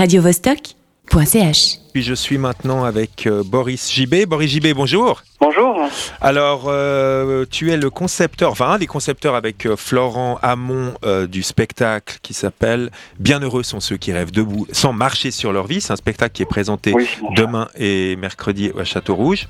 radiovostok.ch. 0.00 1.78
Puis 1.92 2.02
je 2.02 2.14
suis 2.14 2.38
maintenant 2.38 2.84
avec 2.84 3.26
euh, 3.26 3.42
Boris 3.44 3.92
Gibé. 3.92 4.24
Boris 4.24 4.50
Gibé, 4.50 4.72
bonjour. 4.72 5.22
Bonjour. 5.42 5.88
Alors, 6.22 6.64
euh, 6.68 7.44
tu 7.50 7.70
es 7.70 7.76
le 7.76 7.90
concepteur, 7.90 8.50
enfin 8.50 8.70
un 8.70 8.78
des 8.78 8.86
concepteurs 8.86 9.34
avec 9.34 9.66
euh, 9.66 9.76
Florent 9.76 10.38
Hamon 10.40 10.94
euh, 11.04 11.26
du 11.26 11.42
spectacle 11.42 12.18
qui 12.22 12.32
s'appelle 12.32 12.90
Bienheureux 13.18 13.62
sont 13.62 13.80
ceux 13.80 13.98
qui 13.98 14.12
rêvent 14.12 14.32
debout 14.32 14.66
sans 14.72 14.94
marcher 14.94 15.30
sur 15.30 15.52
leur 15.52 15.66
vie. 15.66 15.82
C'est 15.82 15.92
un 15.92 15.96
spectacle 15.96 16.32
qui 16.32 16.42
est 16.42 16.46
présenté 16.46 16.94
Oui, 16.94 17.06
demain 17.36 17.68
et 17.78 18.16
mercredi 18.16 18.72
à 18.78 18.84
Château 18.84 19.14
Rouge. 19.14 19.48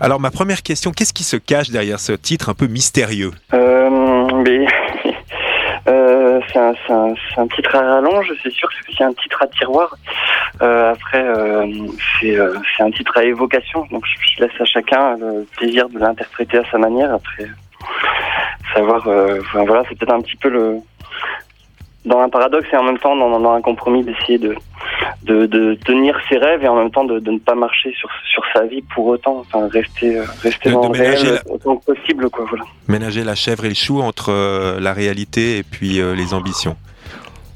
Alors, 0.00 0.20
ma 0.20 0.30
première 0.30 0.62
question, 0.62 0.92
qu'est-ce 0.92 1.14
qui 1.14 1.24
se 1.24 1.36
cache 1.36 1.70
derrière 1.70 2.00
ce 2.00 2.12
titre 2.12 2.50
un 2.50 2.54
peu 2.54 2.66
mystérieux? 2.66 3.32
Mais 3.52 4.66
c'est 6.52 6.58
un, 6.58 6.72
un, 6.88 7.14
un 7.36 7.46
titre 7.48 7.74
à 7.74 7.80
rallonge, 7.80 8.32
c'est 8.42 8.52
sûr 8.52 8.68
que 8.68 8.74
c'est 8.96 9.04
un 9.04 9.12
titre 9.12 9.42
à 9.42 9.46
tiroir. 9.48 9.94
Euh, 10.62 10.92
après, 10.92 11.22
euh, 11.22 11.66
c'est 12.20 12.36
euh, 12.36 12.54
un 12.80 12.90
titre 12.90 13.16
à 13.16 13.24
évocation, 13.24 13.86
donc 13.90 14.04
je, 14.06 14.42
laisse 14.42 14.60
à 14.60 14.64
chacun 14.64 15.16
le 15.16 15.46
plaisir 15.56 15.88
de 15.88 15.98
l'interpréter 15.98 16.58
à 16.58 16.70
sa 16.70 16.78
manière. 16.78 17.12
Après, 17.12 17.48
savoir, 18.74 19.06
euh, 19.08 19.40
voilà, 19.52 19.82
c'est 19.88 19.98
peut-être 19.98 20.14
un 20.14 20.20
petit 20.20 20.36
peu 20.36 20.48
le 20.48 20.78
dans 22.08 22.20
un 22.20 22.28
paradoxe 22.28 22.66
et 22.72 22.76
en 22.76 22.82
même 22.82 22.98
temps 22.98 23.14
dans, 23.14 23.38
dans 23.38 23.52
un 23.52 23.60
compromis 23.60 24.02
d'essayer 24.02 24.38
de, 24.38 24.56
de, 25.24 25.46
de 25.46 25.74
tenir 25.84 26.18
ses 26.28 26.38
rêves 26.38 26.64
et 26.64 26.68
en 26.68 26.76
même 26.76 26.90
temps 26.90 27.04
de, 27.04 27.18
de 27.20 27.30
ne 27.30 27.38
pas 27.38 27.54
marcher 27.54 27.92
sur, 27.98 28.08
sur 28.32 28.42
sa 28.54 28.64
vie 28.64 28.82
pour 28.94 29.06
autant, 29.06 29.36
enfin 29.40 29.68
rester, 29.68 30.16
euh, 30.18 30.24
rester 30.42 30.70
De- 30.70 30.74
dans 30.74 30.88
le 30.88 30.98
réel 30.98 31.40
autant 31.48 31.76
que 31.76 31.92
possible, 31.92 32.28
quoi, 32.30 32.44
voilà. 32.48 32.64
Ménager 32.88 33.22
la 33.24 33.34
chèvre 33.34 33.64
et 33.64 33.68
le 33.68 33.74
chou 33.74 34.00
entre 34.00 34.30
euh, 34.32 34.80
la 34.80 34.92
réalité 34.92 35.58
et 35.58 35.62
puis 35.62 36.00
euh, 36.00 36.14
les 36.14 36.34
ambitions. 36.34 36.76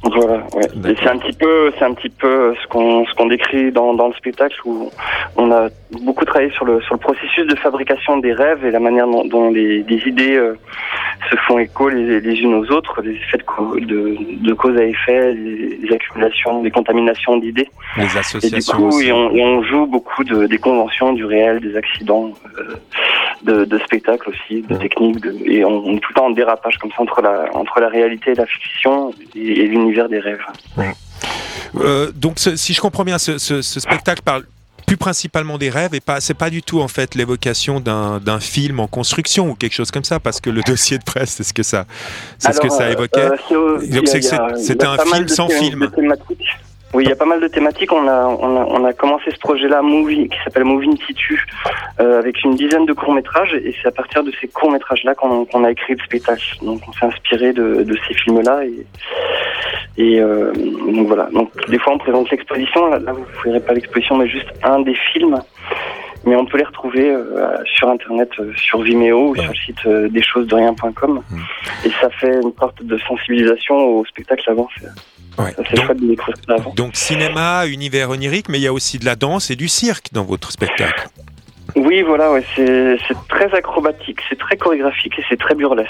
Voilà, 0.04 0.38
ouais. 0.54 0.64
Et 0.74 0.78
D'accord. 0.78 0.98
c'est 1.00 1.08
un 1.10 1.18
petit 1.18 1.36
peu, 1.36 1.72
c'est 1.78 1.84
un 1.84 1.94
petit 1.94 2.08
peu 2.08 2.56
ce 2.60 2.66
qu'on 2.66 3.06
ce 3.06 3.14
qu'on 3.14 3.26
décrit 3.26 3.70
dans, 3.70 3.94
dans 3.94 4.08
le 4.08 4.14
spectacle 4.14 4.56
où 4.64 4.90
on 5.36 5.52
a 5.52 5.68
beaucoup 6.02 6.24
travaillé 6.24 6.50
sur 6.50 6.64
le 6.64 6.80
sur 6.80 6.94
le 6.94 6.98
processus 6.98 7.46
de 7.46 7.54
fabrication 7.54 8.16
des 8.18 8.32
rêves 8.32 8.64
et 8.64 8.72
la 8.72 8.80
manière 8.80 9.06
dont, 9.06 9.24
dont 9.24 9.50
les, 9.52 9.84
les 9.84 10.08
idées 10.08 10.34
euh, 10.34 10.58
se 11.30 11.36
font 11.46 11.58
écho 11.58 11.88
les, 11.88 12.20
les 12.20 12.34
unes 12.40 12.54
aux 12.54 12.70
autres, 12.72 13.00
les 13.02 13.12
effets 13.12 13.38
de, 13.38 13.80
de, 13.84 14.16
de 14.48 14.52
cause 14.54 14.76
à 14.78 14.84
effet, 14.84 15.32
les, 15.34 15.76
les 15.78 15.92
accumulations, 15.94 16.62
les 16.62 16.70
contaminations 16.70 17.36
d'idées. 17.38 17.68
Les 17.96 18.04
Et 18.04 18.06
du 18.08 18.18
associations 18.18 18.76
coup, 18.76 18.86
aussi. 18.88 19.06
et 19.08 19.12
on, 19.12 19.30
et 19.34 19.42
on 19.42 19.62
joue 19.62 19.86
beaucoup 19.86 20.24
de, 20.24 20.46
des 20.46 20.58
conventions, 20.58 21.12
du 21.12 21.24
réel, 21.24 21.60
des 21.60 21.76
accidents, 21.76 22.32
euh, 22.58 22.74
de, 23.44 23.64
de 23.64 23.78
spectacles 23.78 24.28
aussi, 24.30 24.62
de 24.62 24.74
techniques, 24.76 25.24
et 25.44 25.64
on, 25.64 25.84
on 25.86 25.96
est 25.96 26.00
tout 26.00 26.10
le 26.10 26.14
temps 26.14 26.26
en 26.26 26.30
dérapage 26.30 26.76
comme 26.78 26.90
ça 26.90 27.02
entre 27.02 27.20
la 27.22 27.44
entre 27.54 27.80
la 27.80 27.88
réalité 27.88 28.32
et 28.32 28.34
la 28.34 28.46
fiction 28.46 29.12
et, 29.34 29.40
et 29.62 29.66
l'univers 29.66 30.08
des 30.08 30.18
rêves. 30.20 30.44
Euh, 31.76 32.10
donc, 32.14 32.34
ce- 32.38 32.56
si 32.56 32.72
je 32.74 32.80
comprends 32.80 33.04
bien, 33.04 33.18
ce, 33.18 33.38
ce- 33.38 33.62
ce 33.62 33.80
spectacle 33.80 34.22
parle 34.22 34.42
plus 34.92 34.98
principalement 34.98 35.56
des 35.56 35.70
rêves 35.70 35.94
et 35.94 36.00
pas, 36.00 36.20
c'est 36.20 36.36
pas 36.36 36.50
du 36.50 36.62
tout 36.62 36.82
en 36.82 36.88
fait 36.88 37.14
l'évocation 37.14 37.80
d'un, 37.80 38.40
film 38.40 38.78
en 38.78 38.86
construction 38.86 39.48
ou 39.48 39.54
quelque 39.54 39.72
chose 39.72 39.90
comme 39.90 40.04
ça, 40.04 40.20
parce 40.20 40.38
que 40.38 40.50
le 40.50 40.60
dossier 40.66 40.98
de 40.98 41.02
presse, 41.02 41.30
c'est 41.30 41.44
ce 41.44 41.54
que 41.54 41.62
ça, 41.62 41.86
c'est 42.38 42.52
ce 42.52 42.60
que 42.60 42.68
ça 42.68 42.84
euh, 42.84 42.92
évoquait. 42.92 43.30
euh, 43.52 43.78
Donc 43.90 44.08
c'était 44.08 44.84
un 44.84 44.98
film 44.98 45.28
sans 45.28 45.48
film. 45.48 45.90
Oui, 46.92 47.04
il 47.04 47.08
y 47.08 47.12
a 47.12 47.16
pas 47.16 47.24
mal 47.24 47.40
de 47.40 47.48
thématiques. 47.48 47.90
On 47.90 48.06
a, 48.06 48.26
on 48.26 48.54
a, 48.54 48.64
on 48.66 48.84
a 48.84 48.92
commencé 48.92 49.30
ce 49.30 49.38
projet-là, 49.38 49.80
Movie, 49.80 50.28
qui 50.28 50.36
s'appelle 50.44 50.64
Movie 50.64 50.90
in 50.90 51.06
Situ, 51.06 51.42
euh, 52.00 52.18
avec 52.18 52.44
une 52.44 52.54
dizaine 52.54 52.84
de 52.84 52.92
courts-métrages, 52.92 53.54
et 53.54 53.74
c'est 53.80 53.88
à 53.88 53.92
partir 53.92 54.22
de 54.22 54.30
ces 54.42 54.48
courts-métrages-là 54.48 55.14
qu'on 55.14 55.46
qu'on 55.46 55.64
a 55.64 55.70
écrit 55.70 55.94
le 55.94 56.04
spectacle. 56.04 56.42
Donc, 56.60 56.82
on 56.86 56.92
s'est 56.92 57.06
inspiré 57.06 57.54
de, 57.54 57.82
de 57.82 57.98
ces 58.06 58.12
films-là, 58.12 58.66
et, 58.66 58.86
et 59.96 60.20
euh, 60.20 60.52
donc 60.52 61.06
voilà. 61.06 61.28
Donc, 61.32 61.50
des 61.68 61.78
fois, 61.78 61.92
on 61.94 61.98
présente 61.98 62.30
l'exposition. 62.30 62.86
Là, 62.88 62.98
là, 62.98 63.12
vous 63.12 63.20
ne 63.20 63.44
verrez 63.44 63.60
pas 63.64 63.72
l'exposition, 63.74 64.16
mais 64.16 64.28
juste 64.28 64.48
un 64.62 64.80
des 64.80 64.94
films. 65.12 65.38
Mais 66.24 66.36
on 66.36 66.46
peut 66.46 66.56
les 66.56 66.64
retrouver 66.64 67.10
euh, 67.10 67.56
sur 67.64 67.88
Internet, 67.88 68.30
euh, 68.38 68.52
sur 68.54 68.80
Vimeo 68.82 69.30
ou 69.30 69.32
Ouais. 69.32 69.40
sur 69.40 69.50
le 69.50 69.56
site 69.56 69.86
euh, 69.86 70.08
deschosesderien.com. 70.08 71.20
Mhm. 71.30 71.38
Et 71.84 71.90
ça 72.00 72.10
fait 72.10 72.32
une 72.42 72.52
sorte 72.60 72.80
de 72.82 72.96
sensibilisation 72.98 73.74
au 73.76 74.04
spectacle 74.04 74.48
avant. 74.48 74.68
C'est 74.80 74.86
Ouais. 75.42 75.50
c'est 75.56 75.76
Donc, 75.76 75.86
chouette 75.86 76.00
de 76.00 76.06
découvrir 76.08 76.36
ça 76.46 76.54
avant. 76.56 76.74
donc 76.74 76.94
cinéma, 76.94 77.64
univers 77.66 78.10
onirique, 78.10 78.50
mais 78.50 78.58
il 78.58 78.62
y 78.62 78.66
a 78.66 78.72
aussi 78.72 78.98
de 78.98 79.06
la 79.06 79.16
danse 79.16 79.50
et 79.50 79.56
du 79.56 79.66
cirque 79.66 80.08
dans 80.12 80.24
votre 80.24 80.52
spectacle. 80.52 81.08
Oui, 81.74 82.02
voilà, 82.02 82.30
ouais, 82.32 82.44
c'est 82.54 82.98
c'est 83.08 83.16
très 83.28 83.52
acrobatique, 83.54 84.20
c'est 84.28 84.38
très 84.38 84.58
chorégraphique 84.58 85.18
et 85.18 85.24
c'est 85.30 85.38
très 85.38 85.54
burlesque. 85.54 85.88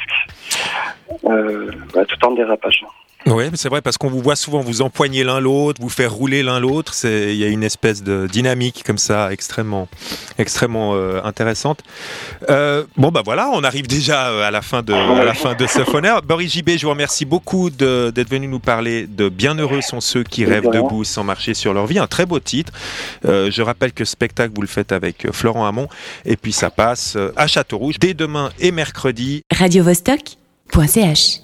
Euh, 1.29 1.71
ouais, 1.97 2.05
tout 2.07 2.25
en 2.25 2.31
dérapage. 2.33 2.85
Oui, 3.27 3.45
c'est 3.55 3.69
vrai 3.69 3.81
parce 3.83 3.99
qu'on 3.99 4.09
vous 4.11 4.21
voit 4.21 4.35
souvent 4.35 4.61
vous 4.61 4.83
empoigner 4.83 5.23
l'un 5.23 5.39
l'autre, 5.39 5.81
vous 5.81 5.89
faire 5.89 6.13
rouler 6.13 6.43
l'un 6.43 6.59
l'autre. 6.59 6.93
C'est 6.93 7.33
il 7.33 7.37
y 7.37 7.45
a 7.45 7.49
une 7.49 7.63
espèce 7.63 8.03
de 8.03 8.27
dynamique 8.27 8.83
comme 8.85 8.99
ça 8.99 9.33
extrêmement, 9.33 9.87
extrêmement 10.39 10.95
euh, 10.95 11.21
intéressante. 11.23 11.81
Euh, 12.51 12.85
bon 12.97 13.11
bah 13.11 13.23
voilà, 13.25 13.49
on 13.53 13.63
arrive 13.63 13.87
déjà 13.87 14.31
euh, 14.31 14.43
à 14.47 14.51
la 14.51 14.61
fin 14.61 14.83
de 14.83 14.93
à 14.93 15.25
la 15.25 15.35
fin 15.35 15.55
de 15.55 15.67
ce 15.69 15.85
phonère. 15.85 16.23
Boris 16.23 16.53
JB, 16.53 16.71
je 16.79 16.85
vous 16.85 16.91
remercie 16.91 17.25
beaucoup 17.25 17.71
de- 17.71 18.11
d'être 18.13 18.29
venu 18.29 18.49
nous 18.49 18.59
parler 18.59 19.07
de 19.07 19.29
Bienheureux 19.29 19.83
sont 19.83 20.01
ceux 20.01 20.25
qui 20.25 20.45
rêvent 20.45 20.71
debout 20.71 21.05
sans 21.05 21.23
marcher 21.23 21.55
sur 21.55 21.73
leur 21.75 21.87
vie. 21.87 22.01
Un 22.01 22.09
très 22.09 22.27
beau 22.27 22.41
titre. 22.41 22.73
Euh, 23.25 23.51
je 23.53 23.63
rappelle 23.63 23.93
que 23.93 24.05
ce 24.05 24.13
spectacle 24.13 24.53
vous 24.55 24.63
le 24.63 24.67
faites 24.69 24.91
avec 24.91 25.27
euh, 25.27 25.33
Florent 25.33 25.65
Hamon 25.67 25.87
et 26.25 26.37
puis 26.37 26.53
ça 26.53 26.71
passe 26.71 27.15
euh, 27.17 27.33
à 27.37 27.47
Château 27.47 27.79
Rouge 27.79 28.01
dès 28.01 28.15
demain 28.15 28.51
et 28.59 28.73
mercredi 28.73 29.43
radiovostok.ch. 29.55 31.43